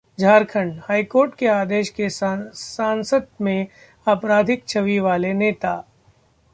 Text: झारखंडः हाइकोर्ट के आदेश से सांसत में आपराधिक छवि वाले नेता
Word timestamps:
झारखंडः 0.19 0.81
हाइकोर्ट 0.89 1.35
के 1.35 1.47
आदेश 1.47 1.93
से 1.97 2.09
सांसत 2.09 3.29
में 3.41 3.67
आपराधिक 4.07 4.67
छवि 4.67 4.99
वाले 4.99 5.33
नेता 5.33 5.75